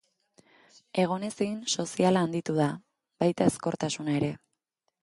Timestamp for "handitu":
2.29-2.57